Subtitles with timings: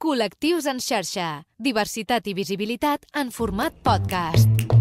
[0.00, 1.26] Col·lectius en xarxa.
[1.60, 4.79] Diversitat i visibilitat en format podcast.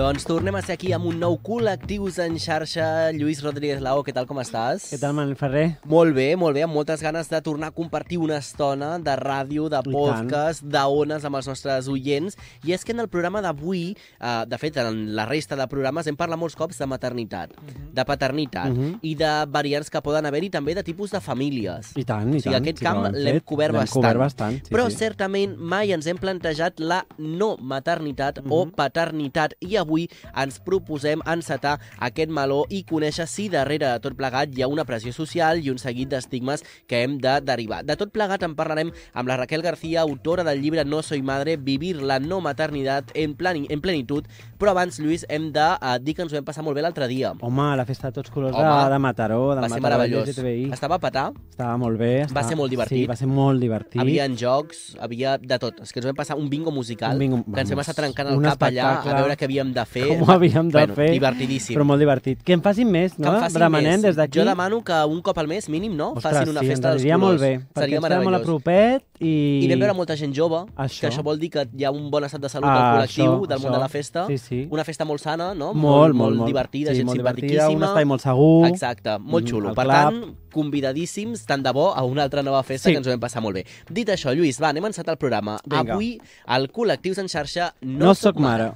[0.00, 3.10] Doncs tornem a ser aquí amb un nou Col·lectius en xarxa.
[3.12, 4.86] Lluís Rodríguez Lao, què tal, com estàs?
[4.88, 5.74] Què tal, Manel Ferrer?
[5.92, 9.66] Molt bé, molt bé, amb moltes ganes de tornar a compartir una estona de ràdio,
[9.68, 12.38] de podcast, d'ones amb els nostres oients.
[12.64, 16.08] I és que en el programa d'avui, eh, de fet, en la resta de programes,
[16.08, 17.52] hem parlat molts cops de maternitat,
[17.92, 19.00] de paternitat Mhm.
[19.02, 21.92] i de variants que poden haver-hi també de tipus de famílies.
[21.96, 22.62] I tant, i O sigui, tant.
[22.64, 24.00] aquest sí, camp l'hem cobert bastant.
[24.02, 24.96] cobert bastant, sí, Però sí.
[24.96, 28.72] certament mai ens hem plantejat la no maternitat o Mhm.
[28.74, 34.54] paternitat i avui ens proposem encetar aquest meló i conèixer si darrere de tot plegat
[34.56, 37.82] hi ha una pressió social i un seguit d'estigmes que hem de derivar.
[37.84, 41.56] De tot plegat en parlarem amb la Raquel García, autora del llibre No soy madre,
[41.56, 44.26] vivir la no maternitat en, plani, en plenitud,
[44.58, 47.08] però abans, Lluís, hem de eh, dir que ens ho vam passar molt bé l'altre
[47.08, 47.32] dia.
[47.40, 50.28] Home, la festa de tots colors Home, de, de Mataró, del Va ser Mataró meravellós.
[50.28, 50.70] LGTBI.
[50.72, 52.12] Estava a petar, Estava molt bé.
[52.22, 52.46] Estava...
[52.48, 52.98] ser molt divertit.
[52.98, 54.00] Sí, va ser molt divertit.
[54.00, 55.80] Havia jocs, havia de tot.
[55.84, 58.30] És que ens vam passar un bingo musical Un bingo- que ens vam estar trencant
[58.32, 60.06] el cap allà a veure què havíem de fer.
[60.08, 61.10] Com ho havíem de bueno, fer.
[61.12, 61.76] Divertidíssim.
[61.76, 62.42] Però molt divertit.
[62.42, 63.34] Que en facin més, que no?
[63.34, 64.02] en facin Demanem més.
[64.02, 64.38] des d'aquí.
[64.38, 66.12] Jo demano que un cop al mes, mínim, no?
[66.12, 67.20] Ostres, facin una sí, festa dels colors.
[67.20, 68.42] molt bé, Seria quedem molt a meravellós.
[68.46, 69.60] propet i...
[69.64, 71.00] I vam veure molta gent jove, Això.
[71.00, 73.24] que això vol dir que hi ha un bon estat de salut Ah, del col·lectiu,
[73.40, 73.74] això, del món això.
[73.74, 74.26] de la festa.
[74.26, 74.68] Sí, sí.
[74.70, 75.74] Una festa molt sana, no?
[75.74, 76.46] Molt, molt, molt, molt.
[76.46, 77.76] divertida, sí, gent molt divertida, simpatiquíssima.
[77.76, 78.66] un espai molt segur.
[78.68, 79.68] Exacte, molt Mhm, xulo.
[79.70, 82.92] el Per tant, convidadíssims, tant de bo, a una altra nova festa Sí.
[82.92, 83.66] que ens ho vam passar molt bé.
[83.88, 85.58] Dit això, Lluís, va, anem a encetar el programa.
[85.64, 85.92] Vinga.
[85.94, 88.72] Avui, al Col·lectius en xarxa No, No sóc mare.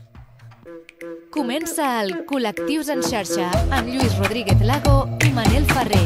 [1.35, 6.05] Comença el Col·lectius en xarxa amb Lluís Rodríguez Lago i Manel Ferrer.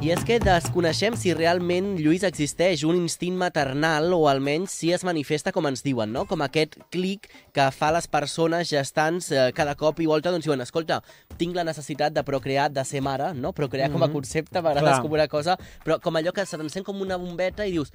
[0.00, 5.02] I és que desconeixem si realment, Lluís, existeix un instint maternal o almenys si es
[5.04, 6.22] manifesta com ens diuen, no?
[6.30, 10.62] Com aquest clic que fa les persones gestants eh, cada cop i volta, doncs diuen,
[10.64, 11.02] escolta,
[11.36, 13.52] tinc la necessitat de procrear, de ser mare, no?
[13.52, 14.12] Procrear com a Mhm.
[14.14, 15.02] concepte, a vegades Clar.
[15.02, 17.92] com una cosa, però com allò que se t'encén com una bombeta i dius,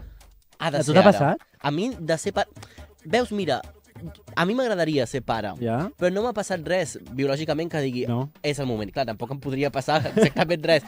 [0.60, 1.12] ha de A ser t'ha ara.
[1.12, 1.38] passat?
[1.62, 2.48] A mi, de ser pare...
[3.06, 3.62] Veus, mira,
[4.36, 5.54] a mi m'agradaria ser pare.
[5.62, 5.90] Ja?
[5.98, 8.30] Però no m'ha passat res, biològicament, que digui, No.
[8.44, 8.92] és el moment.
[8.92, 10.84] Clar, tampoc em podria passar exactament res.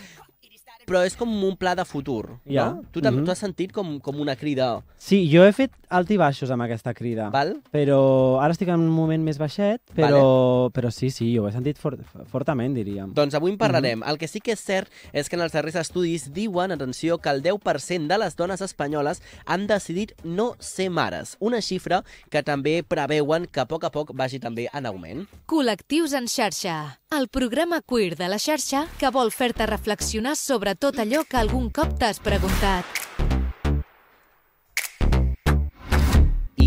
[0.87, 2.69] Però és com un pla de futur, Ja.
[2.69, 2.83] no?
[2.93, 3.25] Tu, Mhm.
[3.25, 6.61] tu has sentit com, com una crida, Sí, jo he fet alt i baixos amb
[6.63, 7.29] aquesta crida.
[7.29, 7.61] val?
[7.71, 11.51] Però ara estic en un moment més baixet, però, però sí, sí, jo ho he
[11.51, 11.99] sentit fort,
[12.31, 13.13] fortament, diríem.
[13.13, 13.99] Doncs avui en parlarem.
[13.99, 14.07] Mhm.
[14.09, 17.29] El que sí que és cert és que en els darrers estudis diuen, atenció, que
[17.29, 21.35] el 10% de les dones espanyoles han decidit no ser mares.
[21.39, 25.27] Una xifra que també preveuen que a poc a poc vagi també en augment.
[25.47, 26.97] Col·lectius en xarxa.
[27.09, 31.69] El programa queer de la xarxa que vol fer-te reflexionar sobre tot allò que algun
[31.71, 33.26] cop t'has preguntat.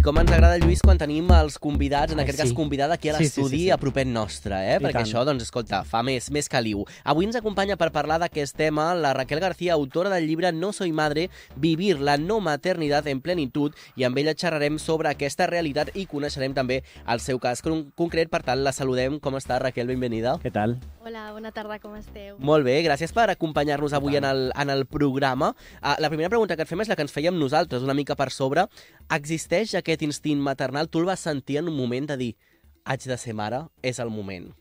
[0.01, 2.45] I com ens agrada, Lluís, quan tenim els convidats, en Ai, aquest sí.
[2.47, 3.71] cas convidada aquí a Sí, sí, sí, l'estudi, sí.
[3.71, 4.79] a propet nostre, eh?
[4.79, 5.05] I Perquè tant.
[5.05, 6.87] això, doncs, escolta, fa més, més caliu.
[7.05, 10.95] Avui ens acompanya per parlar d'aquest tema la Raquel García, autora del llibre No soy
[10.97, 16.07] madre, vivir la no maternitat en plenitud, i amb ella xerrarem sobre aquesta realitat i
[16.09, 18.33] coneixerem també el seu cas con concret.
[18.33, 19.21] Per tant, la saludem.
[19.21, 19.93] Com està, Raquel?
[19.93, 20.39] Benvenida.
[20.41, 20.79] Què tal?
[21.05, 22.39] Hola, bona tarda, com esteu?
[22.39, 25.53] Molt bé, gràcies per acompanyar-nos avui en el, en el programa.
[25.83, 28.17] Uh, la primera pregunta que et fem és la que ens fèiem nosaltres, una mica
[28.17, 28.65] per sobre.
[29.13, 30.89] Existeix aquest instint maternal?
[30.89, 32.37] Tu el vas sentir en un moment de dir
[32.85, 33.67] haig de ser mare?
[33.83, 34.53] És el moment.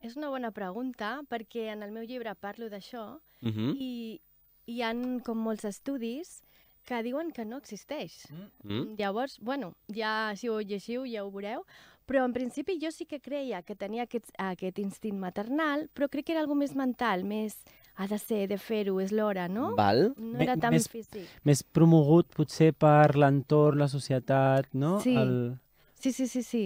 [0.00, 3.76] És una bona pregunta perquè en el meu llibre parlo d'això Uh -huh.
[3.78, 4.20] i
[4.66, 6.42] hi han com molts estudis
[6.84, 8.26] que diuen que no existeix.
[8.64, 8.96] Mm.
[8.96, 11.64] Llavors, bueno, ja si ho llegiu ja ho veureu,
[12.06, 16.24] però en principi jo sí que creia que tenia aquest, aquest instint maternal, però crec
[16.26, 17.58] que era algo més mental, més
[17.98, 19.72] ha de ser, de fer-ho, és l'hora, no?
[19.76, 20.12] Val?
[20.16, 21.24] No era tan més- físic.
[21.44, 25.00] Més promogut potser per l'entorn, la societat, no?
[25.02, 25.16] Sí.
[25.18, 25.56] El...
[25.98, 26.62] Sí, sí, sí, sí.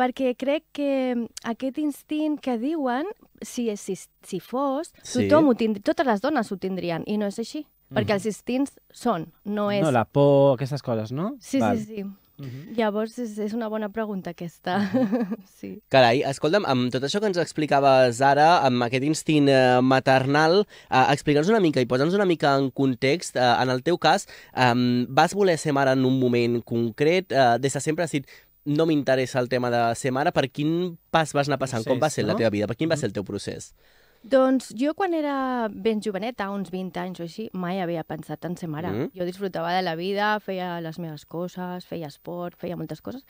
[0.00, 3.04] Perquè crec que aquest instint que diuen,
[3.44, 5.26] si, si, si fos, Sí.
[5.28, 7.66] tothom ho tindria, totes les dones ho tindrien, i no és així.
[7.90, 9.82] Perquè els instints són, no és...
[9.82, 11.32] No, la por, aquestes coses, no?
[11.42, 11.76] Sí, Val.
[11.76, 12.04] sí, sí.
[12.40, 12.74] Mhm.
[12.78, 14.78] Llavors és, és una bona pregunta aquesta.
[15.60, 15.74] sí.
[15.92, 21.04] Carai, escolta'm, amb tot això que ens explicaves ara, amb aquest instint eh, maternal, eh,
[21.12, 23.36] explica'ns una mica i posa'ns una mica en context.
[23.36, 24.26] Eh, en el teu cas,
[24.56, 24.72] eh,
[25.08, 27.30] vas voler ser mare en un moment concret?
[27.32, 28.26] Eh, des de sempre has dit,
[28.64, 30.32] no m'interessa el tema de ser mare.
[30.32, 31.84] Per quin pas vas anar passant?
[31.84, 32.38] Com va Procés, ser la no?
[32.38, 32.66] teva vida?
[32.66, 33.00] Per quin va Mhm.
[33.00, 33.74] ser el teu procés?
[34.22, 38.56] Doncs jo quan era ben joveneta, uns 20 anys o així, mai havia pensat en
[38.60, 38.90] ser mare.
[38.92, 39.08] Mm.
[39.16, 43.24] Jo disfrutava de la vida, feia les meves coses, feia esport, feia moltes coses.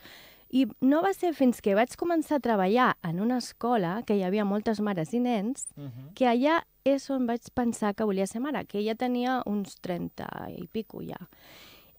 [0.51, 4.25] I no va ser fins que vaig començar a treballar en una escola, que hi
[4.27, 5.69] havia moltes mares i nens,
[6.13, 10.27] que allà és on vaig pensar que volia ser mare, que ja tenia uns 30
[10.57, 11.21] i pico ja.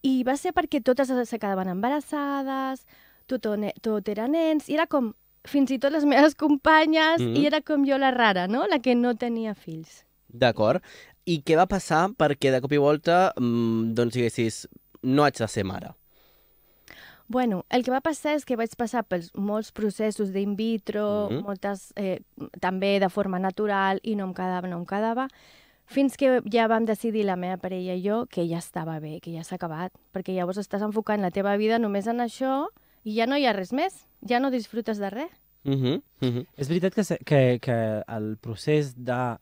[0.05, 2.85] I va ser perquè totes s'acabaven embarassades,
[3.27, 3.49] tot,
[3.81, 7.37] tot era nens, i era com fins i tot les meves companyes, Mhm.
[7.37, 8.67] i era com jo la rara, no?
[8.67, 10.05] La que no tenia fills.
[10.29, 10.83] D'acord.
[11.25, 14.69] I què va passar perquè de cop i volta, mm, doncs diguessis,
[15.03, 15.95] no haig de ser mare?
[17.29, 21.43] Bueno, el que va passar és que vaig passar pels molts processos d'in vitro, Mhm.
[21.45, 22.21] moltes eh,
[22.61, 25.29] també de forma natural, i no em quedava, no em quedava,
[25.87, 29.33] fins que ja vam decidir la meva parella i jo que ja estava bé, que
[29.33, 32.69] ja s'ha acabat, perquè llavors estàs enfocant la teva vida només en això
[33.05, 35.33] i ja no hi ha res més, ja no disfrutes de res.
[35.65, 36.47] Uh -huh, uh -huh.
[36.57, 39.39] És veritat que, que, que el procés de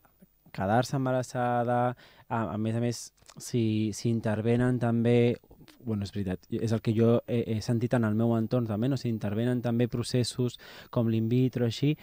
[0.51, 1.95] quedar-se embarassada,
[2.27, 5.37] a, a més a més, si, si intervenen també
[5.83, 8.89] bueno, és veritat, és el que jo he, he sentit en el meu entorn també,
[8.89, 8.97] no?
[8.97, 10.59] si intervenen també processos
[10.89, 11.95] com l'in vitro, així,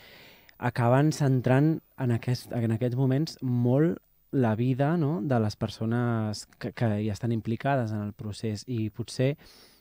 [0.58, 3.98] acaben centrant en, aquest, en aquests moments molt
[4.32, 5.20] la vida no?
[5.22, 9.36] de les persones que, que hi estan implicades en el procés i potser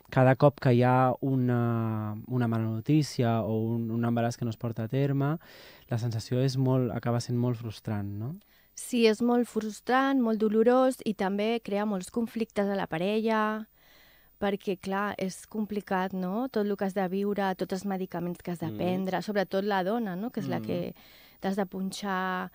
[0.10, 4.52] cada cop que hi ha una, una mala notícia o un, un embaràs que no
[4.54, 5.38] es porta a terme,
[5.90, 8.36] la sensació és molt, acaba sent molt frustrant, no?
[8.78, 13.66] Sí, és molt frustrant, molt dolorós i també crea molts conflictes a la parella,
[14.40, 16.46] perquè, clar, és complicat, no?
[16.54, 18.78] Tot el que has de viure, tots els medicaments que has de Mm.
[18.78, 20.30] prendre, sobretot la dona, no?
[20.30, 20.66] Que és la Mm.
[20.66, 20.96] que
[21.42, 22.52] t'has de punxar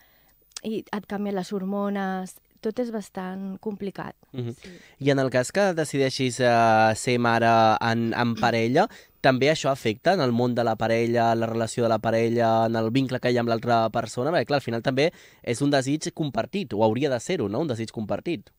[0.63, 4.15] i et canvien les hormones, tot és bastant complicat.
[4.33, 4.55] Uh -huh.
[4.55, 4.71] Sí.
[4.99, 8.89] I en el cas que decideixis uh, ser mare en, en parella,
[9.21, 12.77] també això afecta en el món de la parella, la relació de la parella, en
[12.77, 14.31] el vincle que hi ha amb l'altra persona?
[14.31, 15.13] Perquè, clar, al final també
[15.43, 18.51] és un desig compartit, o hauria de ser-ho, no?, un desig compartit.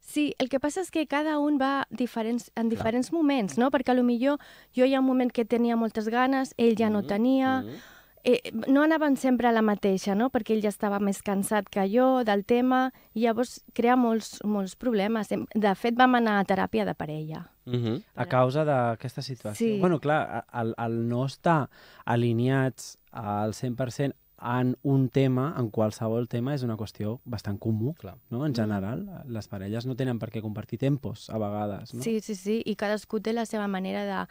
[0.00, 3.70] Sí, el que passa és que cada un va diferents, en diferents moments, no?
[3.70, 4.40] Perquè a lo millor
[4.76, 7.80] jo hi ha un moment que tenia moltes ganes, ell ja no Mhm, tenia, mhm.
[8.24, 10.30] Eh, no anaven sempre a la mateixa, no?
[10.30, 14.76] perquè ell ja estava més cansat que jo del tema, i llavors crea molts, molts
[14.76, 15.30] problemes.
[15.32, 17.46] Em- De fet, vam anar a teràpia de parella.
[17.66, 18.02] Mhm.
[18.16, 19.54] A causa d'aquesta situació.
[19.56, 19.78] Sí.
[19.80, 21.68] Bueno, clar, el, el no estar
[22.04, 28.14] alineats al 100% en un tema, en qualsevol tema, és una qüestió bastant comú, Clar.
[28.30, 28.46] no?
[28.46, 32.02] En general, les parelles no tenen per què compartir tempos, a vegades, no?
[32.02, 34.22] Sí, sí, sí, i cadascú té la seva manera de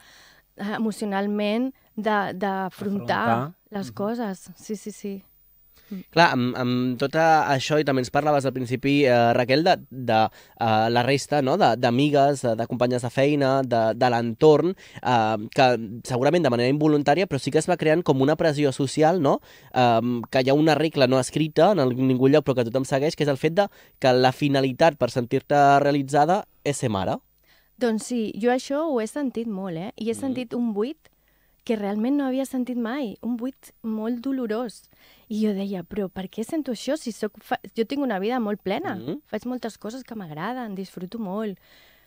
[0.57, 1.69] eh, emocionalment
[2.01, 3.53] d'afrontar Afrontar.
[3.71, 3.93] les Mhm.
[3.93, 4.49] coses.
[4.55, 5.23] Sí, sí, sí.
[6.11, 10.19] Clar, amb, amb tot això, i també ens parlaves al principi, eh, Raquel, de, de
[10.59, 11.57] eh, la resta no?
[11.57, 15.67] de- d'amigues, de, de companyes de feina, de, de l'entorn, eh, que
[16.03, 19.39] segurament de manera involuntària, però sí que es va creant com una pressió social, no?
[19.73, 22.85] eh, que hi ha una regla no escrita en el, ningú lloc, però que tothom
[22.85, 23.67] segueix, que és el fet de
[23.97, 27.17] que la finalitat per sentir-te realitzada és ser mare.
[27.79, 29.91] Doncs sí, jo això ho he sentit molt, eh?
[29.97, 30.19] I he Mhm.
[30.21, 31.08] sentit un buit
[31.69, 34.87] que realment no havia sentit mai, un buit molt dolorós.
[35.29, 37.59] I jo deia, però per què sento això si soc fa...
[37.77, 39.19] jo tinc una vida molt plena, Mhm.
[39.29, 41.59] faig moltes coses que m'agraden, disfruto molt,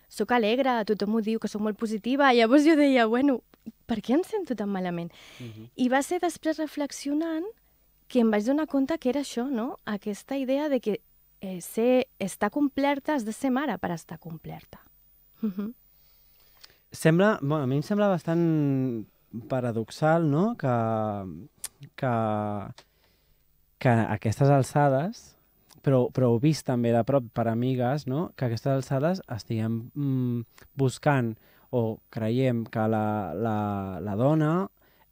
[0.08, 3.40] sóc alegre, tothom ho diu que sóc molt positiva, llavors jo deia, bueno,
[3.86, 5.12] per què em sento tan malament?
[5.76, 7.46] I va ser després reflexionant
[8.08, 9.78] que em vaig donar compte que era això, no?
[9.86, 11.00] Aquesta idea de que
[11.40, 14.80] eh, ser, estar complerta, has de ser mare per estar complerta.
[15.40, 15.72] Mhm.
[16.92, 19.06] Sembla, bueno, a mi em sembla bastant
[19.48, 20.74] paradoxal, no?, que,
[21.98, 22.12] que,
[23.82, 25.22] que aquestes alçades,
[25.82, 30.68] però, però ho vist també de prop per amigues, no?, que aquestes alçades estiguem mm,
[30.78, 31.34] buscant
[31.72, 33.56] o creiem que la, la,
[34.04, 34.52] la dona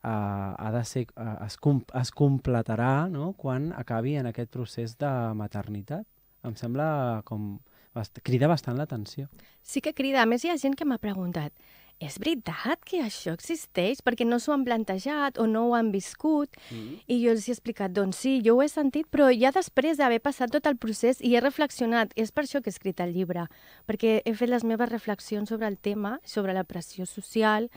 [0.05, 0.08] uh,
[0.56, 3.32] ha de ser, uh, es, com, es completarà no?
[3.32, 6.06] quan acabi en aquest procés de maternitat.
[6.44, 7.58] Em sembla com...
[7.91, 9.24] Bast crida bastant l'atenció.
[9.67, 10.20] Sí que crida.
[10.22, 11.50] A més, hi ha gent que m'ha preguntat
[12.00, 14.00] és veritat que això existeix?
[14.04, 16.56] Perquè no s'ho han plantejat o no ho han viscut.
[16.72, 16.98] Mm.
[17.12, 20.22] I jo els he explicat, doncs sí, jo ho he sentit, però ja després d'haver
[20.24, 23.46] passat tot el procés i he reflexionat, és per això que he escrit el llibre,
[23.86, 27.69] perquè he fet les meves reflexions sobre el tema, sobre la pressió social,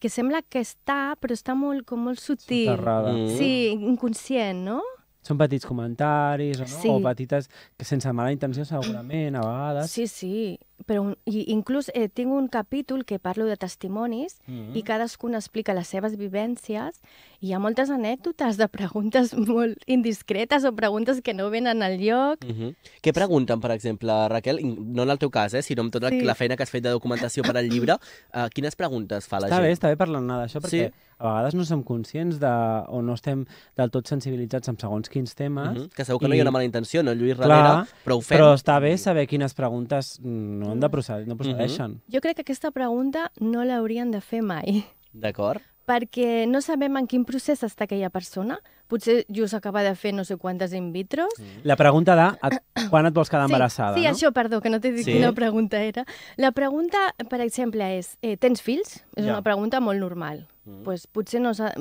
[0.00, 2.72] que sembla que està, però està molt, com molt sutil.
[2.72, 3.12] Soterrada.
[3.14, 3.36] Mm.
[3.36, 4.80] Sí, inconscient, no?
[5.20, 6.72] Són petits comentaris o, no?
[6.80, 6.88] Sí.
[6.88, 9.92] o petites, que sense mala intenció segurament, a vegades.
[9.92, 14.74] Sí, sí, però un, i inclús eh, tinc un capítol que parlo de testimonis Mm.
[14.76, 17.00] i cadascun explica les seves vivències
[17.40, 21.98] i hi ha moltes anècdotes de preguntes molt indiscretes o preguntes que no venen al
[22.00, 22.44] lloc.
[22.44, 22.74] Mm -hmm.
[23.02, 24.60] Què pregunten, per exemple, Raquel?
[24.60, 26.20] I No en el teu cas, eh, sinó amb tota Sí.
[26.22, 27.94] la feina que has fet de documentació per al llibre.
[28.34, 29.62] Uh, quines preguntes fa la Està gent?
[29.66, 30.92] bé, està bé parlar-ne d'això, perquè Sí.
[31.18, 32.46] a vegades no som conscients de,
[32.88, 33.44] o no estem
[33.76, 35.70] del tot sensibilitzats amb segons quins temes.
[35.70, 35.88] Mm -hmm.
[35.94, 37.86] Que segur que no hi ha I- una mala intenció, no, Lluís Clar, Rivera?
[38.04, 38.38] però ho fem.
[38.38, 42.00] Però està bé saber quines preguntes no, han de proced no procedeixen.
[42.12, 45.60] Jo crec que aquesta pregunta no l'haurien de fer mai, D'acord?
[45.90, 48.60] perquè no sabem en quin procés està aquella persona.
[48.90, 51.32] Potser just acaba de fer no sé quantes in vitros.
[51.62, 52.50] La pregunta de a,
[52.90, 54.12] quan et vols quedar embarassada, sí, sí, no?
[54.14, 55.12] això, perdó, que no t'he dit Sí.
[55.14, 56.04] quina pregunta era.
[56.36, 56.98] La pregunta,
[57.28, 59.04] per exemple, és, eh, tens fills?
[59.16, 59.32] És Ja.
[59.32, 60.46] una pregunta molt normal.
[60.64, 60.82] Mm.
[60.84, 61.72] Pues potser no s'ha...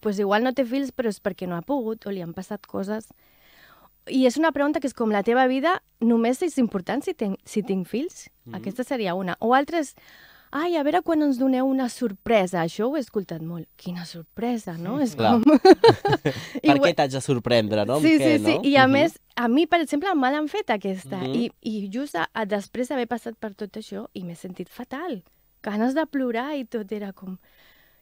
[0.00, 2.64] Pues igual no té fills, però és perquè no ha pogut o li han passat
[2.66, 3.08] coses.
[4.10, 7.36] I és una pregunta que és com la teva vida només és important si, ten,
[7.44, 8.28] si tinc fills?
[8.46, 8.56] Mm.
[8.60, 9.36] Aquesta seria una.
[9.40, 9.94] O altres,
[10.50, 12.62] ai, a veure quan ens doneu una sorpresa.
[12.64, 13.68] Això ho he escoltat molt.
[13.78, 14.98] Quina sorpresa, no?
[15.00, 15.36] És Clar.
[15.38, 15.58] com...
[16.66, 18.00] Per què t'haig de sorprendre, no?
[18.02, 18.56] Sí, què, sí, sí.
[18.58, 18.64] no?
[18.66, 18.92] I a Mhm.
[18.98, 21.16] més, a mi, per exemple, me l'han fet aquesta.
[21.22, 21.34] Mhm.
[21.36, 25.22] I, I just a, a, després d'haver passat per tot això, i m'he sentit fatal.
[25.62, 27.38] Ganes de plorar i tot era com...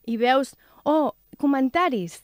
[0.08, 0.54] I veus,
[0.88, 2.22] oh, comentaris.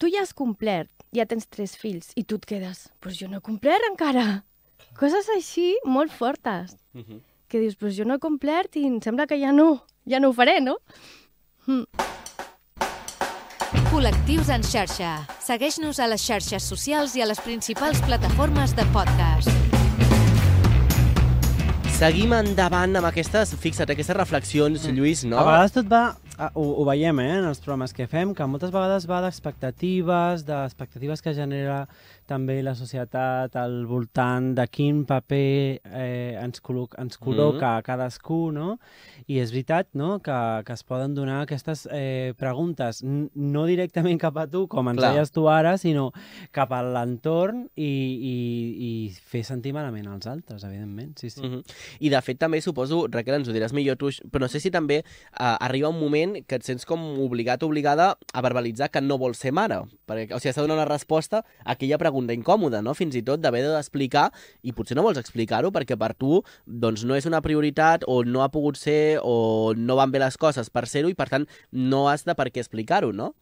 [0.00, 3.40] Tu ja has complert, ja tens tres fills, i tu et quedes, però jo no
[3.40, 4.44] he complert encara.
[4.98, 6.76] Coses així molt fortes.
[6.94, 7.20] Mhm.
[7.50, 10.28] Que dius, però jo no he complert i em sembla que ja no, ja no
[10.30, 10.78] ho faré, no?
[11.66, 11.84] Mm.
[13.90, 15.26] Col·lectius en xarxa.
[15.42, 19.50] Segueix-nos a les xarxes socials i a les principals plataformes de podcast.
[21.98, 25.36] Seguim endavant amb aquestes, fixa't, aquestes reflexions, Lluís, no?
[25.36, 26.16] A vegades tot va,
[26.54, 31.22] ho, ho veiem eh, en els programes que fem, que moltes vegades va d'expectatives, d'expectatives
[31.24, 31.84] que genera
[32.30, 38.50] també la societat al voltant de quin paper eh, ens, col·lo ens col·loca mm cadascú,
[38.54, 38.76] no?
[39.30, 40.18] I és veritat no?
[40.22, 45.00] que, que es poden donar aquestes eh, preguntes, no directament cap a tu, com ens
[45.00, 45.12] Clar.
[45.14, 46.10] deies tu ara, sinó
[46.54, 48.34] cap a l'entorn i, i,
[48.86, 48.90] i
[49.32, 51.42] fer sentir malament als altres, evidentment, sí, sí.
[51.42, 51.76] Mm -hmm.
[52.00, 54.70] I de fet també suposo, Raquel, ens ho diràs millor tu, però no sé si
[54.70, 59.00] també uh, arriba un moment que et sents com obligat o obligada a verbalitzar que
[59.00, 59.82] no vols ser mare.
[60.08, 62.94] Perquè, o sigui, has de donar una resposta a aquella pregunta incòmoda, no?
[62.94, 64.30] Fins i tot d'haver d'explicar,
[64.62, 68.42] i potser no vols explicar-ho perquè per tu doncs, no és una prioritat o no
[68.42, 72.08] ha pogut ser o no van bé les coses per ser-ho i per tant no
[72.08, 73.34] has de per què explicar-ho, no?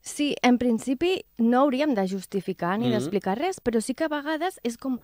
[0.00, 2.92] Sí, en principi no hauríem de justificar ni Mhm.
[2.92, 5.00] d'explicar res, però sí que a vegades és com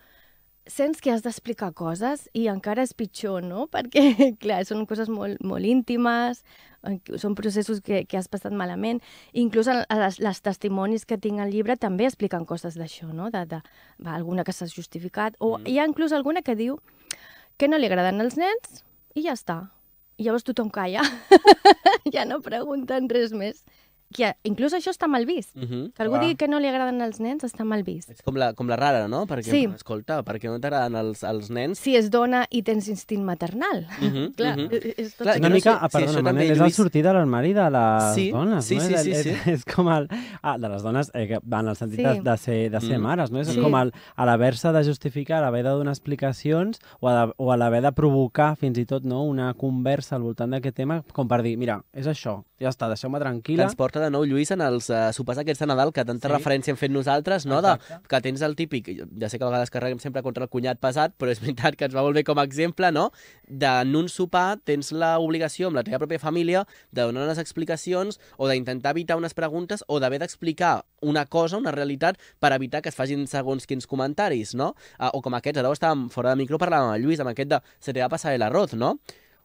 [0.66, 3.66] sents que has d'explicar coses i encara és pitjor, no?
[3.75, 6.42] Perquè, clar, són coses molt, molt íntimes,
[7.16, 9.00] són processos que, que has passat malament.
[9.33, 13.30] Inclús les, les testimonis que tinc al llibre també expliquen coses d'això, no?
[13.33, 13.61] De, de,
[14.04, 15.68] va, alguna que s'ha justificat, o Mm.
[15.68, 16.80] hi ha inclús alguna que diu
[17.56, 19.71] que no li agraden els nens i ja està.
[20.18, 21.02] I llavors tothom calla.
[22.14, 23.64] ja no pregunten res més.
[24.14, 25.56] Que inclús això està mal vist.
[25.56, 25.92] Mm -hmm.
[25.92, 26.23] Que algú Clar.
[26.23, 28.11] digui que no li agraden els nens està mal vist.
[28.11, 29.26] És com la, com la rara, no?
[29.26, 29.64] Perquè, Sí.
[29.75, 31.78] escolta, perquè no t'agraden els, els nens?
[31.80, 33.87] Si és dona i tens instint maternal.
[34.00, 34.68] Mhm, Clar, mhm.
[34.71, 35.40] és, és tot Clar, això.
[35.40, 38.14] Una mica, sé ah, perdona, també, Manel, és el Lluís- sortir de l'armari de les
[38.14, 38.80] Sí, dones, sí, no?
[38.83, 39.30] sí, És- sí, és, sí.
[39.50, 40.09] És, com el...
[40.42, 42.02] Ah, de les dones, eh, que va en el sentit Sí.
[42.04, 43.02] de, de ser, de ser Mm.
[43.02, 43.40] mares, no?
[43.40, 43.61] És Sí.
[43.61, 47.50] com el, a l'haver-se de justificar, a l'haver de donar explicacions o a, de, o
[47.52, 51.26] a l'haver de provocar fins i tot no, una conversa al voltant d'aquest tema com
[51.28, 53.62] per dir, mira, és això, ja està, deixeu-me que tranquil·la.
[53.64, 56.33] ens porta de nou, Lluís, en els uh, sopars aquests de Nadal que tanta Sí.
[56.35, 57.63] referència hem fet nosaltres, no?
[57.65, 57.75] De,
[58.09, 61.17] que tens el típic, ja sé que a vegades carreguem sempre contra el cunyat pesat,
[61.19, 63.09] però és veritat que ens va molt bé com a exemple, no?
[63.49, 68.21] De en un sopar tens l'obligació amb la teva pròpia família de donar unes explicacions
[68.37, 72.89] o d'intentar evitar unes preguntes o d'haver d'explicar una cosa, una realitat, per evitar que
[72.93, 74.75] es facin segons quins comentaris, no?
[74.99, 77.31] Uh, o com aquests, ara ho estàvem fora de micro parlant amb el Lluís, amb
[77.35, 78.99] aquest de se te va passar el arroz, no?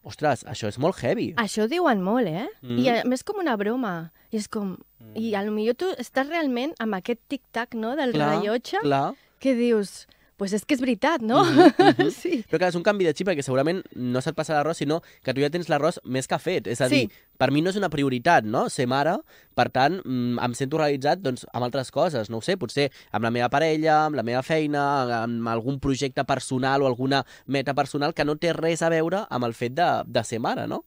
[0.08, 1.34] Ostres, això és molt heavy.
[1.42, 2.48] Això ho diuen molt, eh?
[2.64, 2.78] Mm.
[2.80, 4.12] I a més com una broma.
[4.32, 4.78] I és com...
[5.18, 9.10] I a lo millor tu estàs realment amb aquest tic-tac, no?, del rellotge, clar.
[9.44, 10.06] que dius...
[10.40, 11.42] Pues és que és veritat, no?
[11.44, 12.12] Mhm, mhm.
[12.16, 12.38] sí.
[12.48, 15.34] Però clar, és un canvi de xip perquè segurament no se't passa l'arròs, sinó que
[15.36, 16.70] tu ja tens l'arròs més que fet.
[16.72, 17.26] És a dir, Sí.
[17.38, 19.18] per mi no és una prioritat, no?, ser mare,
[19.54, 23.28] per tant, mm, em sento realitzat doncs, amb altres coses, no ho sé, potser amb
[23.28, 24.86] la meva parella, amb la meva feina,
[25.24, 29.44] amb algun projecte personal o alguna meta personal que no té res a veure amb
[29.44, 30.86] el fet de, de ser mare, no?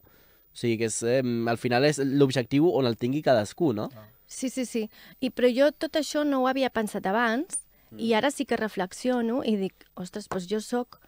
[0.53, 3.89] O sigui que és, eh, al final és l'objectiu on el tingui cadascú, no?
[4.25, 4.89] Sí, sí, sí.
[5.21, 7.62] I, però jo tot això no ho havia pensat abans
[7.97, 10.99] i ara sí que reflexiono i dic, ostres, doncs jo sóc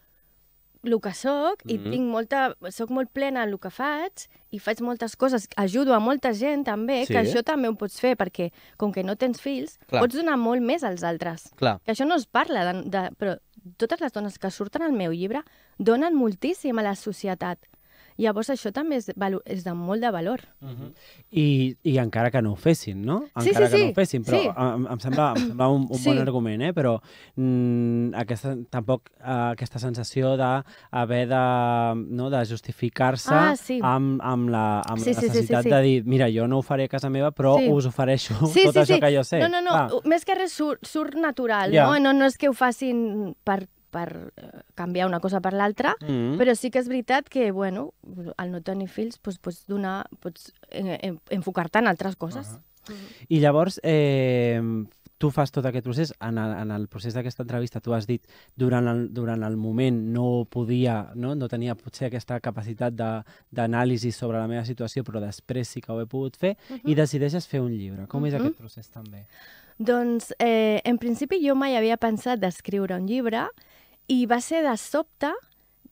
[0.85, 1.91] el que sóc i Mhm.
[1.91, 2.55] tinc molta...
[2.69, 6.63] Soc molt plena en el que faig i faig moltes coses, ajudo a molta gent
[6.63, 7.13] també, Sí.
[7.13, 10.01] que això també ho pots fer perquè com que no tens fills, Clar.
[10.03, 11.49] pots donar molt més als altres.
[11.55, 11.79] Clar.
[11.83, 13.39] Que això no es parla, de, de, però
[13.77, 15.41] totes les dones que surten al meu llibre
[15.79, 17.57] donen moltíssim a la societat.
[18.17, 20.39] Llavors això també és, valo- és de molt de valor.
[21.31, 23.25] I, I encara que no ho fessin, no?
[23.41, 24.47] Sí, Encara sí, que no sí, ho fessin, però sí.
[24.55, 26.07] em, em sembla, em sembla un, un Sí.
[26.09, 26.71] bon argument, eh?
[26.73, 26.93] Però
[27.35, 31.41] mm, aquesta, tampoc eh, aquesta sensació d'haver de,
[32.15, 33.79] no, de justificar-se Ah, sí.
[33.83, 35.69] amb, amb la, amb Sí, la sí, sí, sí, necessitat sí.
[35.75, 37.69] de dir, mira, jo no ho faré a casa meva, però Sí.
[37.69, 38.99] us ofereixo Sí, tot sí, això sí.
[39.01, 39.39] que jo sé.
[39.39, 40.01] No, no, no, Clar.
[40.05, 41.85] més que res surt, surt natural, Ja.
[41.87, 41.99] no?
[41.99, 42.13] no?
[42.13, 46.35] No és que ho facin per, per eh, canviar una cosa per l'altra, Mm.
[46.41, 47.93] però sí que és veritat que, bueno,
[48.37, 52.57] al no tenir fills, doncs, pots donar, pots eh, en- enfocar-te en altres coses.
[53.29, 54.59] I llavors, eh,
[55.17, 58.21] tu fas tot aquest procés, en el, en el procés d'aquesta entrevista tu has dit
[58.59, 64.11] durant el, durant el moment no podia, no, no tenia potser aquesta capacitat de- d'anàlisi
[64.11, 66.81] sobre la meva situació, però després sí que ho he pogut fer, uh -huh.
[66.91, 68.05] i decideixes fer un llibre.
[68.07, 68.27] Com uh -huh.
[68.27, 68.41] és Mhm.
[68.41, 69.25] aquest procés també?
[69.79, 73.47] Doncs, eh, en principi, jo mai havia pensat d'escriure un llibre
[74.07, 75.31] i va ser de sobte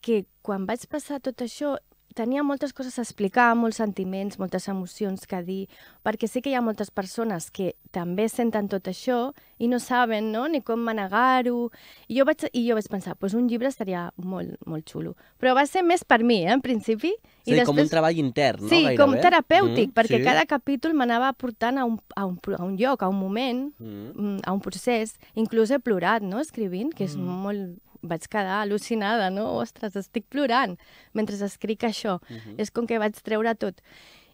[0.03, 1.77] que quan vaig passar tot això
[2.13, 5.63] tenia moltes coses a explicar, molts sentiments, moltes emocions que dir,
[6.05, 10.27] perquè sé que hi ha moltes persones que també senten tot això i no saben
[10.31, 10.43] no?
[10.47, 11.71] ni com manegar-ho.
[12.07, 15.15] I jo vaig, i jo vaig pensar, pues un llibre seria molt, molt xulo.
[15.41, 17.15] Però va ser més per mi, eh, en principi.
[17.47, 18.69] És a dir, com un treball intern, no?
[18.69, 18.99] Sí, Gairebé.
[19.01, 20.23] com terapèutic, Mm, perquè sí.
[20.27, 24.11] cada capítol m'anava portant a un, a, un, a un lloc, a un moment, Mm.
[24.13, 25.17] mm, a un procés.
[25.33, 27.79] Inclús he plorat, no?, escrivint, que és molt...
[28.03, 29.47] Vaig quedar al·lucinada, no?
[29.61, 30.77] Ostres, estic plorant
[31.13, 32.19] mentre escric això.
[32.29, 32.59] Mhm.
[32.59, 33.81] És com que vaig treure tot.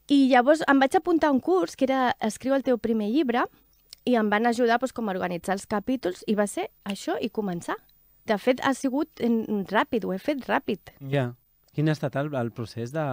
[0.10, 3.46] I llavors em vaig apuntar a un curs que era Escriu el teu primer llibre
[4.06, 7.30] i em van ajudar doncs, com a organitzar els capítols i va ser això i
[7.30, 7.76] començar.
[8.26, 10.96] De fet, ha sigut en, ràpid, ho he fet ràpid.
[11.12, 11.34] Ja.
[11.74, 13.06] Quin ha estat el, el procés de...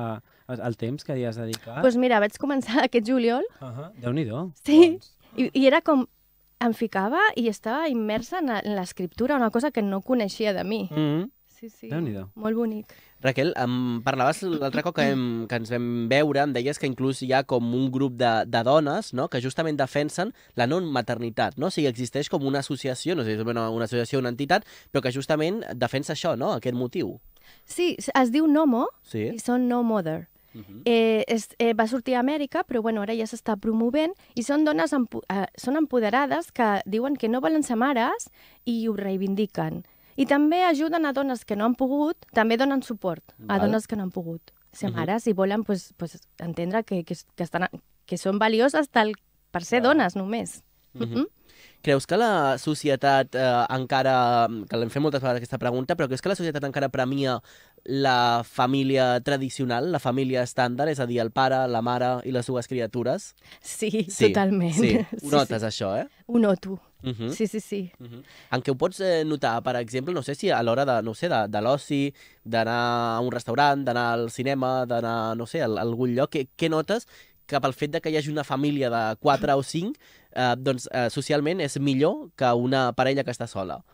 [0.48, 1.74] el, el temps que hi has dedicat?
[1.76, 3.90] Doncs pues mira, vaig començar aquest juliol Uh -huh.
[4.00, 4.52] Déu-n'hi-do.
[4.64, 4.98] Sí,
[5.36, 6.06] i, i era com...
[6.60, 10.88] Em ficava i estava immersa en, en l'escriptura, una cosa que no coneixia de mi.
[10.90, 11.30] Mm -hmm.
[11.56, 11.88] Sí, sí.
[12.34, 12.92] Molt bonic.
[13.22, 17.22] Raquel, em parlaves l'altre cop que, hem, que ens vam veure, em deies que inclús
[17.24, 19.28] hi ha com un grup de, de dones no?
[19.32, 21.66] que justament defensen la non-maternitat, no?
[21.66, 24.28] O sigui, existeix com una associació, no sé si és una, una associació o una
[24.34, 26.52] entitat, però que justament defensa això, no?
[26.52, 27.16] Aquest motiu.
[27.64, 29.30] Sí, es diu Nomo Sí.
[29.32, 30.28] i són No Mother.
[30.56, 30.82] Uh -huh.
[30.86, 34.64] Eh, és, eh, va sortir a Amèrica, però bueno, ara ja s'està promovent i són
[34.64, 38.30] dones empo eh, són empoderades que diuen que no volen ser mares
[38.64, 39.84] i ho reivindiquen.
[40.16, 43.60] I també ajuden a dones que no han pogut, també donen suport a Val.
[43.68, 44.96] dones que no han pogut ser Mhm.
[44.96, 47.68] mares i volen pues, pues, entendre que, que, que, estan,
[48.06, 49.12] que són valioses tal,
[49.50, 49.90] per ser Val.
[49.96, 50.62] dones només.
[50.94, 51.08] Mhm.
[51.10, 51.26] Mhm.
[51.82, 56.22] Creus que la societat eh, encara, que l'hem fet moltes vegades aquesta pregunta, però creus
[56.22, 57.40] que la societat encara premia
[57.86, 62.46] la família tradicional, la família estàndard, és a dir, el pare, la mare i les
[62.46, 63.32] dues criatures?
[63.62, 64.74] Sí, totalment.
[64.82, 66.06] Sí, ho notes, això, eh?
[66.26, 66.80] Ho noto.
[67.02, 67.30] Uh -huh.
[67.30, 67.92] Sí, sí, sí.
[68.00, 68.22] Uh -huh.
[68.50, 71.14] En què ho pots eh, notar, per exemple, no sé si a l'hora de, no
[71.14, 72.12] sé, de, de l'oci,
[72.44, 76.48] d'anar a un restaurant, d'anar al cinema, d'anar, no sé, a, a algun lloc, què,
[76.56, 77.06] què notes
[77.46, 79.92] cap al fet de que hi hagi una família de 4 o 5,
[80.34, 83.84] eh, doncs eh, socialment és millor que una parella que està sola.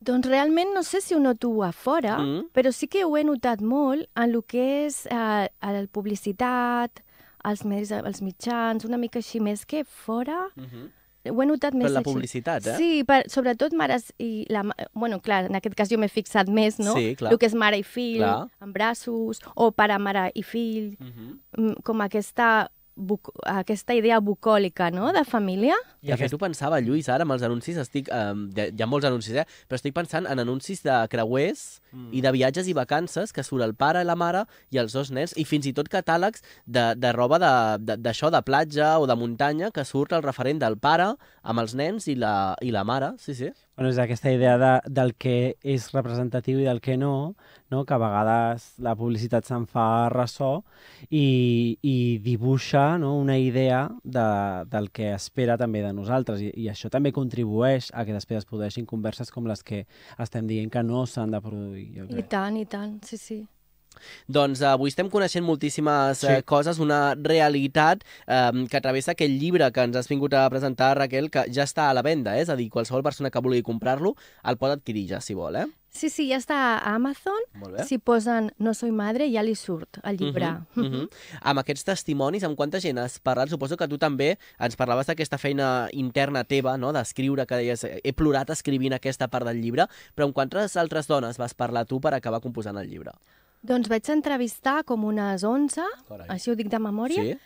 [0.00, 2.48] Doncs realment no sé si ho noto a fora, Mm.
[2.52, 7.00] però sí que ho he notat molt en el que és eh, la publicitat,
[7.44, 10.48] els, medis, els mitjans, una mica així més que fora.
[10.56, 10.90] Uh -huh.
[11.30, 12.12] Ho he notat més Per la així.
[12.12, 12.76] publicitat, eh?
[12.76, 14.44] Sí, per, sobretot mares i...
[14.50, 16.92] La, bueno, clar, en aquest cas jo m'he fixat més, no?
[16.94, 17.32] Sí, clar.
[17.32, 18.48] El que és mare i fill, Clar.
[18.60, 21.38] en braços, o pare, mare i fill, -huh.
[21.56, 25.74] mm, com aquesta, buc aquesta idea bucòlica, no?, de família.
[26.02, 28.08] I De fet, ho pensava, Lluís, ara amb els anuncis estic...
[28.12, 29.44] Eh, de- hi ha molts anuncis, eh?
[29.68, 32.08] Però estic pensant en anuncis de creuers Mm.
[32.10, 34.40] i de viatges i vacances que surt el pare, la mare
[34.74, 38.30] i els dos nens, i fins i tot catàlegs de, de roba d'això, de, d'això,
[38.34, 41.12] de platja o de muntanya, que surt el referent del pare
[41.44, 43.12] amb els nens i la, i la mare.
[43.22, 43.52] Sí, sí.
[43.76, 47.34] Bueno, és aquesta idea de, del que és representatiu i del que no,
[47.74, 47.82] no?
[47.84, 50.52] que a vegades la publicitat se'n fa ressò
[51.10, 53.16] i, i dibuixa no?
[53.18, 54.28] una idea de,
[54.70, 58.48] del que espera també de nosaltres I, i això també contribueix a que després es
[58.50, 59.82] produeixin converses com les que
[60.22, 61.88] estem dient que no s'han de produir.
[61.96, 62.30] Jo I crec.
[62.30, 63.42] tant, i tant, sí, sí.
[64.28, 66.26] Doncs eh, avui estem coneixent moltíssimes Sí.
[66.26, 70.96] eh, coses, una realitat eh, que travessa aquest llibre que ens has vingut a presentar,
[70.98, 72.42] Raquel, que ja està a la venda, eh?
[72.42, 75.66] és a dir, qualsevol persona que vulgui comprar-lo el pot adquirir ja, si vol, eh?
[75.94, 77.38] Sí, sí, ja està a Amazon.
[77.86, 80.48] Si posen No soy madre, ja li surt el llibre.
[80.74, 81.08] Uh -huh, uh -huh.
[81.40, 83.48] Amb aquests testimonis, amb quanta gent has parlat?
[83.48, 86.92] Suposo que tu també ens parlaves d'aquesta feina interna teva, no?
[86.92, 91.38] d'escriure, que deies, he plorat escrivint aquesta part del llibre, però amb quantes altres dones
[91.38, 93.12] vas parlar tu per acabar composant el llibre?
[93.64, 96.26] Doncs vaig entrevistar com unes 11, Carai.
[96.28, 97.36] així ho dic de memòria, Sí?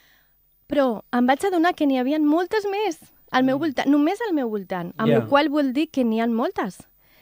[0.69, 2.99] però em vaig adonar que n'hi havia moltes més
[3.31, 5.19] al meu voltant, només al meu voltant, amb Ja.
[5.21, 6.79] la qual vol dir que n'hi ha moltes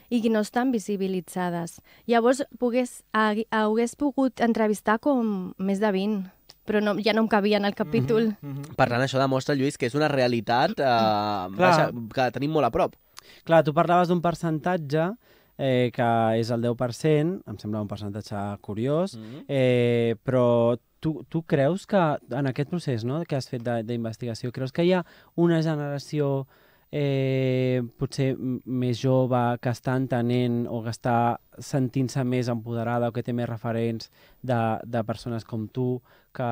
[0.09, 1.81] i que no estan visibilitzades.
[2.07, 6.31] Llavors pogués, hagués pogut entrevistar com més de 20,
[6.65, 8.35] però no, ja no em cabia en el capítol.
[8.75, 12.71] Per tant, això demostra, Lluís, que és una realitat eh, vaja, que tenim molt a
[12.71, 12.95] prop.
[13.43, 15.11] Clar, tu parlaves d'un percentatge
[15.57, 19.43] eh, que és el 10%, em sembla un percentatge curiós, Mm -hmm.
[19.47, 21.97] Eh, però tu, tu creus que
[22.31, 26.47] en aquest procés no, que has fet d'investigació, creus que hi ha una generació
[26.91, 33.23] eh, potser més jove que està entenent o que està sentint-se més empoderada o que
[33.23, 36.01] té més referents de, de persones com tu
[36.33, 36.51] que,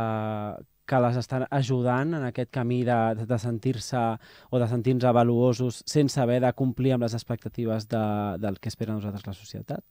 [0.85, 4.03] que les estan ajudant en aquest camí de, de sentir-se
[4.49, 8.05] o de sentir-nos valuosos sense haver de complir amb les expectatives de,
[8.39, 9.83] del que espera nosaltres la societat?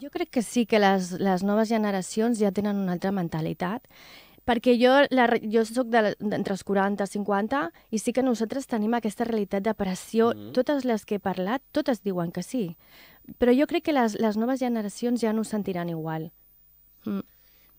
[0.00, 3.86] Jo crec que sí, que les, les noves generacions ja tenen una altra mentalitat
[4.44, 7.62] perquè jo, la, jo soc de, d'entre els 40 i 50
[7.96, 10.32] i sí que nosaltres tenim aquesta realitat de pressió.
[10.32, 10.52] Mm -hmm.
[10.52, 12.76] Totes les que he parlat, totes diuen que sí.
[13.38, 16.32] Però jo crec que les, les noves generacions ja no ho sentiran igual.
[17.06, 17.20] Mm.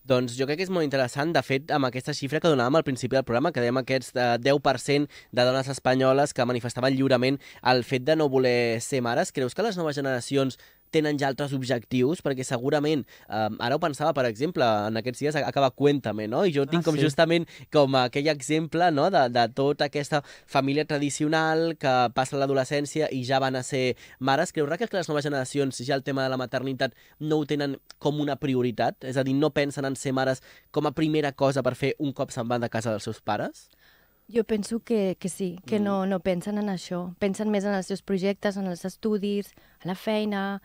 [0.06, 2.86] Doncs jo crec que és molt interessant, de fet, amb aquesta xifra que donàvem al
[2.86, 7.40] principi del programa, que dèiem aquests eh, 10% de dones espanyoles que manifestaven lliurement
[7.74, 9.34] el fet de no voler ser mares.
[9.34, 10.60] Creus que les noves generacions
[10.96, 15.40] tenen ja altres objectius, perquè segurament, eh, ara ho pensava, per exemple, en aquests dies
[15.42, 16.46] acaba Cuéntame, no?
[16.48, 17.04] I jo tinc ah, com sí.
[17.06, 19.10] justament com aquell exemple no?
[19.12, 24.54] de, de tota aquesta família tradicional que passa l'adolescència i ja van a ser mares.
[24.56, 28.22] Creus que les noves generacions ja el tema de la maternitat no ho tenen com
[28.22, 29.04] una prioritat?
[29.04, 32.14] És a dir, no pensen en ser mares com a primera cosa per fer un
[32.14, 33.68] cop se'n van de casa dels seus pares?
[34.28, 35.84] Jo penso que, que sí, que mm.
[35.84, 37.14] no, no pensen en això.
[37.22, 39.52] Pensen més en els seus projectes, en els estudis,
[39.84, 40.62] a la feina,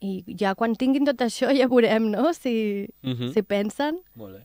[0.00, 3.32] i ja quan tinguin tot això ja veurem, no?, si, uh -huh.
[3.32, 4.00] si pensen.
[4.14, 4.44] Molt bé.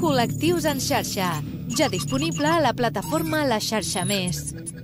[0.00, 1.28] Col·lectius en xarxa,
[1.76, 4.38] ja disponible a la plataforma La Xarxa Més.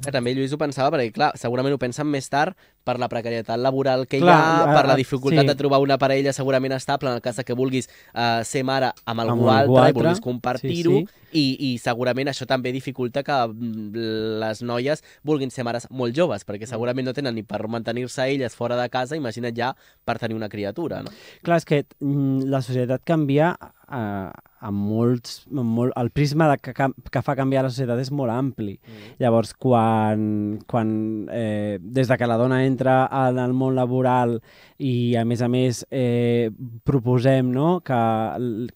[0.05, 2.52] Que també Lluís ho pensava, perquè clar, segurament ho pensen més tard
[2.87, 5.48] per la precarietat laboral que clar, hi ha, per la dificultat sí.
[5.48, 9.24] de trobar una parella segurament estable en el cas que vulguis uh, ser mare amb
[9.24, 11.40] algú, amb algú altre, altre i vulguis compartir-ho, sí, sí.
[11.40, 14.05] i, i segurament això també dificulta que mm,
[14.44, 18.55] les noies vulguin ser mares molt joves, perquè segurament no tenen ni per mantenir-se elles
[18.55, 19.72] fora de casa, imagina't ja
[20.05, 21.00] per tenir una criatura.
[21.02, 21.16] No?
[21.42, 23.55] Clar, és que mm, la societat canvia
[23.92, 24.31] eh,
[24.66, 26.72] amb molts, amb molt, el prisma de que,
[27.12, 28.77] que fa canviar la societat és molt ampli.
[28.81, 29.12] Mm.
[29.22, 30.27] Llavors, quan,
[30.70, 30.90] quan
[31.33, 34.38] eh, des de que la dona entra en el món laboral
[34.79, 36.51] i, a més a més, eh,
[36.88, 38.03] proposem no, que,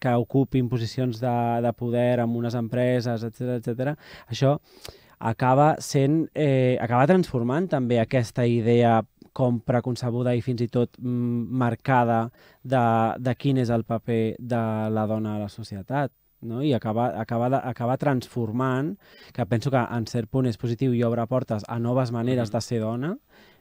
[0.01, 3.95] que ocupin posicions de, de poder en unes empreses, etc etc.
[4.29, 4.59] això
[5.21, 11.59] acaba sent, eh, acaba transformant també aquesta idea com preconcebuda i fins i tot mm,
[11.63, 12.23] marcada
[12.63, 12.83] de,
[13.19, 16.63] de quin és el paper de la dona a la societat no?
[16.63, 18.97] i acaba, acaba, de, acaba transformant,
[19.33, 22.61] que penso que en cert punt és positiu i obre portes a noves maneres de
[22.65, 23.15] ser dona,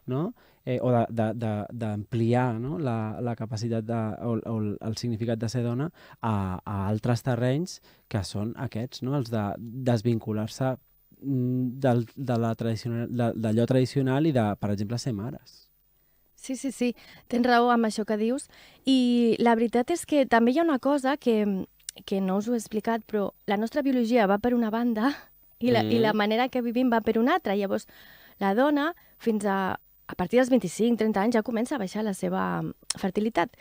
[0.07, 0.33] no?
[0.65, 2.77] eh, o d'ampliar no?
[2.79, 5.89] la, la capacitat de, o, o el significat de ser dona
[6.21, 7.79] a, a altres terrenys
[8.09, 9.17] que són aquests, no?
[9.19, 10.88] els de desvincular-se Mm,
[11.21, 15.65] del, de la tradicional, d'allò tradicional i de, per exemple, ser mares.
[16.39, 16.93] Sí, sí, sí,
[17.27, 18.47] tens raó amb això que dius.
[18.87, 21.65] I la veritat és que també hi ha una cosa que,
[22.05, 25.11] que no us ho he explicat, però la nostra biologia va per una banda
[25.59, 25.91] i la, mm.
[25.91, 26.17] i la mm.
[26.17, 27.57] manera que vivim va per una altra.
[27.59, 27.87] Llavors,
[28.39, 29.75] la dona, fins a,
[30.07, 32.63] a partir dels 25-30 anys, ja comença a baixar la seva
[32.97, 33.59] fertilitat.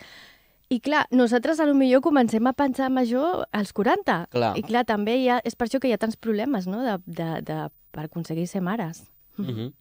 [0.68, 4.26] I clar, nosaltres a lo millor comencem a pensar major als 40.
[4.34, 4.56] Clar.
[4.58, 6.98] I clar, també hi ha, és per això que hi ha tants problemes, no?, de,
[7.06, 7.62] de, de,
[7.94, 9.06] per aconseguir ser mares.
[9.38, 9.72] Mm -hmm.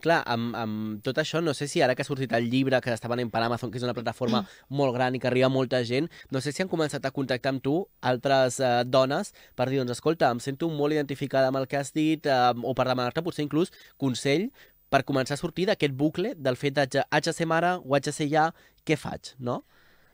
[0.00, 2.90] Clar, amb, amb tot això, no sé si ara que ha sortit el llibre que
[2.90, 4.46] està venent per Amazon, que és una plataforma mm.
[4.76, 7.62] molt gran i que arriba molta gent, no sé si han començat a contactar amb
[7.62, 11.76] tu altres eh, dones per dir, doncs, escolta, em sento molt identificada amb el que
[11.76, 14.50] has dit, eh, o per demanar-te potser inclús consell
[14.88, 18.04] per començar a sortir d'aquest bucle del fet de haig de ser mare o haig
[18.04, 19.64] de ser ja, què faig, no?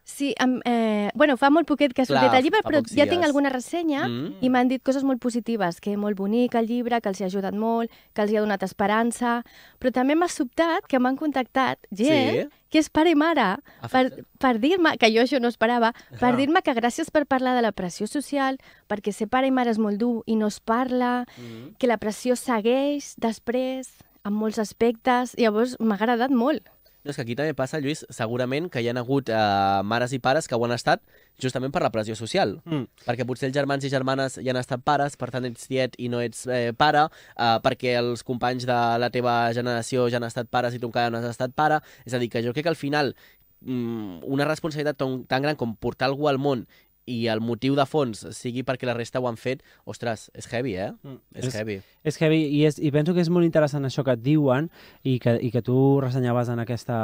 [0.08, 3.26] Sí, amb, eh, bueno, fa molt poquet que ha sortit el llibre, però ja tinc
[3.26, 4.38] alguna ressenya mm.
[4.40, 7.28] i m'han dit coses molt positives, que molt bonic el llibre, que els hi ha
[7.28, 9.42] ajudat molt, que els hi ha donat esperança,
[9.76, 12.46] però també m'ha sobtat que m'han contactat gent sí?
[12.72, 13.50] que és pare i mare
[13.92, 14.06] per,
[14.40, 16.36] per dir-me, que jo això no esperava, per ah.
[16.40, 18.56] dir-me que gràcies per parlar de la pressió social,
[18.88, 21.76] perquè ser pare i mare és molt dur i no es parla, mm.
[21.76, 23.92] que la pressió segueix després,
[24.24, 26.64] en molts aspectes, llavors m'ha agradat molt.
[27.04, 29.38] No, és que aquí també passa, Lluís, segurament que hi ha hagut eh,
[29.86, 31.02] mares i pares que ho han estat
[31.38, 32.56] justament per la pressió social.
[32.66, 32.88] Mm.
[33.06, 36.10] Perquè potser els germans i germanes ja han estat pares, per tant ets tiet i
[36.10, 37.06] no ets eh, pare,
[37.36, 41.14] eh, perquè els companys de la teva generació ja han estat pares i tu encara
[41.14, 41.78] no has estat pare.
[42.04, 43.14] És a dir, que jo crec que al final
[43.60, 46.66] mm, una responsabilitat tan, tan gran com portar algú al món
[47.08, 50.74] i el motiu de fons sigui perquè la resta ho han fet, ostres, és heavy,
[50.76, 50.90] eh?
[51.02, 51.18] Mm.
[51.34, 51.78] És, és heavy.
[52.08, 54.68] És heavy i, és, i penso que és molt interessant això que et diuen
[55.08, 56.98] i que, i que tu ressenyaves en, aquesta,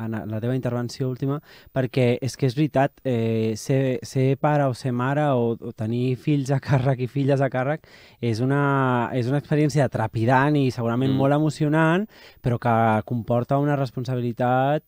[0.00, 1.40] en la teva intervenció última,
[1.76, 6.16] perquè és que és veritat, eh, ser, ser pare o ser mare o, o tenir
[6.20, 7.86] fills a càrrec i filles a càrrec
[8.20, 11.20] és una, és una experiència trepidant i segurament mm.
[11.20, 12.06] molt emocionant,
[12.40, 12.76] però que
[13.08, 14.84] comporta una responsabilitat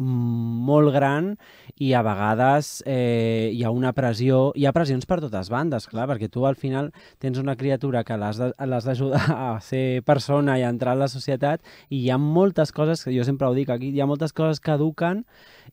[0.00, 1.34] molt gran
[1.76, 6.06] i a vegades eh, hi ha una pressió, hi ha pressions per totes bandes, clar,
[6.08, 10.72] perquè tu al final tens una criatura que l'has d'ajudar a ser persona i a
[10.72, 13.92] entrar a la societat i hi ha moltes coses, que jo sempre ho dic aquí,
[13.92, 15.24] hi ha moltes coses que eduquen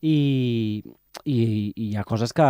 [0.01, 0.83] i,
[1.23, 1.37] i,
[1.75, 2.47] i hi ha coses que,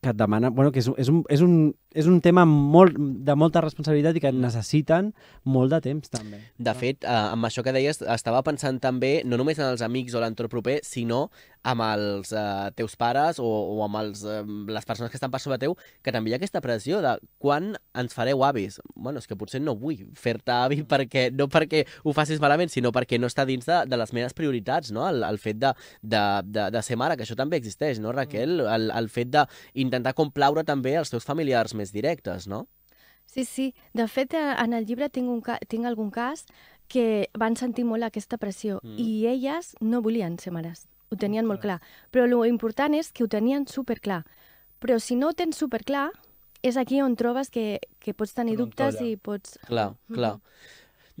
[0.00, 3.34] que et demanen, bueno, que és, és, un, és, un, és un tema molt, de
[3.34, 5.10] molta responsabilitat i que necessiten
[5.44, 6.38] molt de temps, també.
[6.58, 10.14] De fet, eh, amb això que deies, estava pensant també no només en els amics
[10.14, 11.28] o l'entorn proper, sinó
[11.62, 15.40] amb els eh, teus pares o, o amb els, eh, les persones que estan per
[15.42, 18.78] sobre teu, que també hi ha aquesta pressió de quan ens fareu avis.
[18.94, 22.94] Bueno, és que potser no vull fer-te avi perquè, no perquè ho facis malament, sinó
[22.94, 25.04] perquè no està dins de, de les meves prioritats, no?
[25.10, 28.60] El, el fet de, de, de, de ser mare, que això també existeix, no, Raquel?
[28.64, 32.66] El, el fet d'intentar complaure també els teus familiars més directes, no?
[33.30, 33.70] Sí, sí.
[33.94, 36.44] De fet, eh, en el llibre tinc, un ca tinc algun cas
[36.90, 38.96] que van sentir molt aquesta pressió Mm.
[38.98, 40.88] i elles no volien ser mares.
[41.10, 41.80] Ho tenien molt clar.
[42.12, 44.24] Però lo important és que ho tenien superclar.
[44.80, 46.10] Però si no ho tens superclar,
[46.62, 49.58] és aquí on trobes que, que pots tenir dubtes i pots...
[49.66, 50.14] Clar, Mhm.
[50.16, 50.34] clar.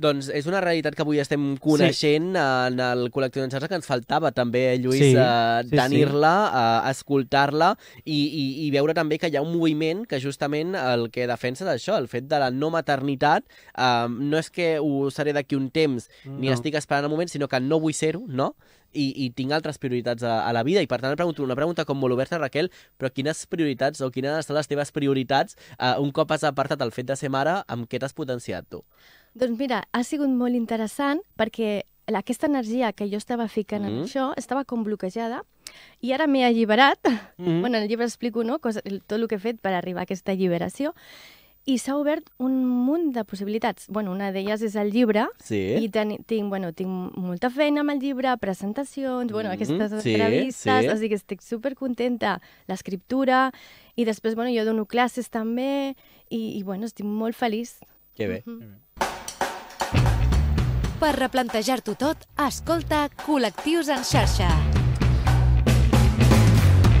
[0.00, 3.88] Doncs és una realitat que avui estem coneixent en el col·lectiu d'en xarxa, que ens
[3.88, 9.18] faltava també, eh, Lluís, Sí, eh, sí, tenir-la, eh, escoltar-la i, i, i veure també
[9.20, 12.50] que hi ha un moviment que justament el que defensa d'això, el fet de la
[12.50, 13.44] no maternitat,
[13.76, 16.54] eh, no és que ho seré d'aquí un temps ni No.
[16.56, 18.54] estic esperant el moment, sinó que no vull ser-ho, no?
[18.92, 21.54] I, i tinc altres prioritats a, a la vida i per tant et pregunto una
[21.54, 25.94] pregunta com molt oberta, Raquel, però quines prioritats o quines són les teves prioritats eh,
[26.02, 28.82] un cop has apartat el fet de ser mare, amb què t'has potenciat tu?
[29.34, 33.98] Doncs mira, ha sigut molt interessant perquè la- aquesta energia que jo estava ficant en
[34.00, 34.04] Mhm.
[34.04, 35.44] això estava com bloquejada
[36.00, 36.98] i ara m'he alliberat.
[37.38, 37.60] Mhm.
[37.60, 40.02] Bueno, en el llibre explico no, cosa, tot el que he fet per arribar a
[40.02, 40.94] aquesta alliberació
[41.66, 43.86] i s'ha obert un munt de possibilitats.
[43.88, 45.76] Bueno, una d'elles és el llibre Sí.
[45.78, 50.14] i ten, tinc, bueno, tinc molta feina amb el llibre, presentacions, bueno, Mhm, aquestes sí,
[50.14, 50.88] entrevistes, sí.
[50.88, 52.40] o sigui que estic supercontenta.
[52.66, 53.52] L'escriptura
[53.94, 55.94] i després, bueno, jo dono classes també
[56.30, 57.78] i, i bueno, estic molt feliç.
[58.16, 58.42] Que bé.
[58.46, 58.80] Mhm.
[61.00, 64.50] Per replantejar-t'ho tot, escolta Col·lectius en xarxa.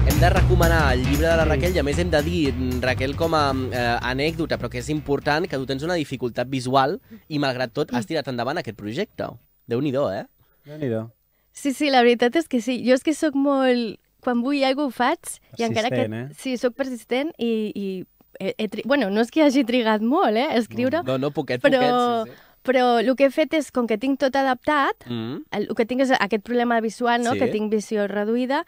[0.08, 1.44] Hem de recomanar el llibre de la.
[1.44, 4.88] Raquel i a més hem de dir, Raquel, com a eh, anècdota, però que és
[4.88, 6.96] important, que tu tens una dificultat visual
[7.28, 9.28] i malgrat tot has tirat endavant aquest projecte.
[9.68, 10.24] Déu-n'hi-do, eh?
[10.64, 11.04] Déu-n'hi-do.
[11.52, 12.80] Sí, sí, la veritat és que sí.
[12.86, 14.00] Jo és que sóc molt...
[14.24, 15.36] Quan vull alguna cosa ho faig.
[15.60, 16.06] I encara que...
[16.06, 16.40] Persistent, eh?
[16.40, 17.52] Sí, sóc persistent i...
[17.76, 17.86] i
[18.40, 18.88] he, he tri...
[18.88, 22.32] Bueno, no és que hagi trigat molt, eh, a escriure, No, no, poquet, però, poquet,
[22.32, 22.49] sí, sí.
[22.62, 25.42] Però el que he fet és, com que tinc tot adaptat, Mm.
[25.52, 27.32] el, que tinc és aquest problema visual, no?
[27.32, 27.38] Sí.
[27.40, 28.64] que tinc visió reduïda,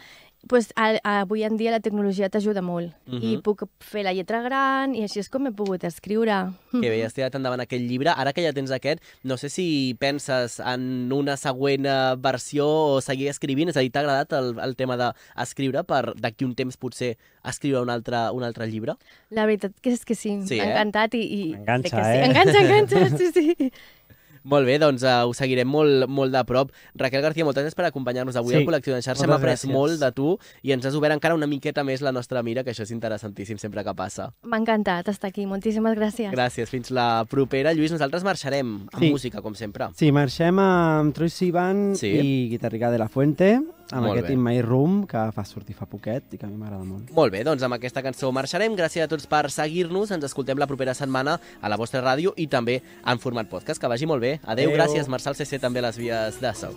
[0.49, 2.93] pues, a, a, avui en dia la tecnologia t'ajuda molt.
[3.07, 3.43] I Mhm.
[3.43, 6.51] puc fer la lletra gran i així és com he pogut escriure.
[6.73, 8.11] Que bé, has tirat endavant aquest llibre.
[8.11, 13.01] Ara que ja tens aquest, no sé si penses en una següent eh, versió o
[13.01, 13.69] seguir escrivint.
[13.71, 17.83] És a dir, t'ha agradat el, el tema d'escriure per d'aquí un temps potser escriure
[17.83, 18.95] un altre, un altre llibre?
[19.31, 20.65] La veritat que és que sí, Sí, eh?
[20.71, 21.23] encantat i...
[21.23, 22.19] i Enganxa, sé que sí.
[22.19, 22.25] eh?
[22.27, 23.73] Enganxa, enganxa, sí, sí.
[24.45, 26.71] Molt bé, doncs uh, ho seguirem molt, molt de prop.
[26.99, 29.25] Raquel García, moltes gràcies per acompanyar-nos avui Sí, al col·lectiu de xarxa.
[29.25, 29.71] Hem après gràcies.
[29.73, 32.71] molt de tu i ens has obert encara una miqueta més la nostra mira, que
[32.73, 34.33] això és interessantíssim sempre que passa.
[34.43, 35.47] M'ha encantat estar aquí.
[35.47, 36.33] Moltíssimes gràcies.
[36.33, 37.73] Gràcies, fins la propera.
[37.73, 39.11] Lluís, nosaltres marxarem amb Sí.
[39.11, 39.89] música, com sempre.
[39.95, 42.09] Sí, marxem amb Troy Sivan Sí.
[42.09, 43.61] i Guitarrica de la Fuente,
[43.93, 44.35] amb Molt aquest bé.
[44.35, 47.13] In My Room que fa sortir fa poquet i que a mi m'agrada molt.
[47.15, 48.75] Molt bé, doncs amb aquesta cançó marxarem.
[48.79, 50.11] Gràcies a tots per seguir-nos.
[50.17, 53.81] Ens escoltem la propera setmana a la vostra ràdio i també en format podcast.
[53.81, 54.39] Que vagi molt bé.
[54.43, 54.77] Adeu, Adeu.
[54.79, 55.09] gràcies.
[55.13, 56.73] Marçal CC també a les vies de so.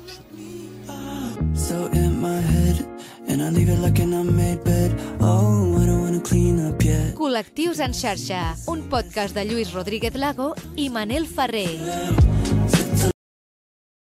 [1.56, 2.86] So in my head,
[3.28, 4.92] and I leave it like an unmade bed.
[5.22, 7.16] Oh, I don't wanna clean up yet.
[7.16, 13.15] Col·lectius en xarxa, un podcast de Lluís Rodríguez Lago i Manel Ferrer.